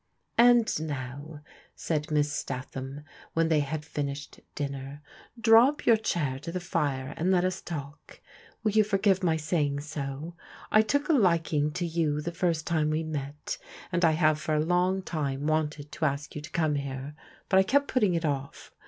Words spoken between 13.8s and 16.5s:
and I have for a long time wanted to ask you to